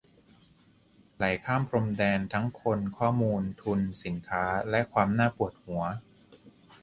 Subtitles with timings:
[1.15, 5.81] ไหลข้ามพรมแดน ทั้งคน ข้อมูล ทุน สินค้า และความน่าปวดหัว